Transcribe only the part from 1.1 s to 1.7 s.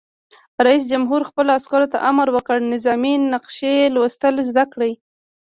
خپلو